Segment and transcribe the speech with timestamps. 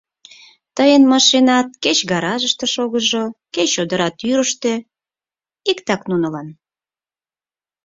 [0.75, 4.73] Тыйын машинат кеч гаражыште шогыжо, кеч чодыра тӱрыштӧ—
[5.71, 6.47] иктак нунылан.